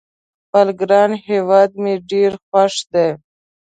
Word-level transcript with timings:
خپل 0.45 0.67
ګران 0.79 1.11
هیواد 1.27 1.69
مې 1.83 1.93
ډېر 2.11 2.31
خوښ 2.47 2.75
ده 2.93 3.07